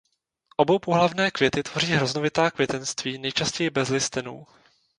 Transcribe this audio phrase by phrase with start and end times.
[0.57, 4.45] Oboupohlavné květy tvoří hroznovitá květenství nejčastěji bez listenů.